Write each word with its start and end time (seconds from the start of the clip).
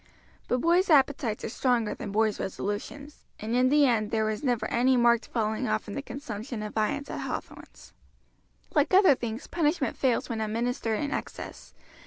But 0.47 0.61
boys' 0.61 0.89
appetites 0.89 1.43
are 1.43 1.49
stronger 1.49 1.93
than 1.93 2.11
boys' 2.11 2.39
resolutions, 2.39 3.27
and 3.39 3.55
in 3.55 3.69
the 3.69 3.85
end 3.85 4.09
there 4.09 4.25
was 4.25 4.43
never 4.43 4.65
any 4.71 4.97
marked 4.97 5.27
falling 5.27 5.67
off 5.67 5.87
in 5.87 5.93
the 5.93 6.01
consumption 6.01 6.63
of 6.63 6.73
viands 6.73 7.11
at 7.11 7.19
Hathorn's. 7.19 7.93
Like 8.73 8.95
other 8.95 9.13
things 9.13 9.45
punishment 9.45 9.95
fails 9.95 10.27
when 10.27 10.41
administered 10.41 10.99
in 10.99 11.11
excess. 11.11 11.75